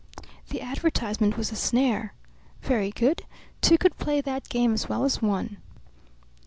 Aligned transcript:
The 0.49 0.61
advertisement 0.61 1.37
was 1.37 1.51
a 1.51 1.55
snare. 1.55 2.15
Very 2.63 2.89
good. 2.89 3.21
Two 3.61 3.77
could 3.77 3.97
play 3.99 4.19
that 4.19 4.49
game 4.49 4.73
as 4.73 4.89
well 4.89 5.03
as 5.03 5.21
one. 5.21 5.57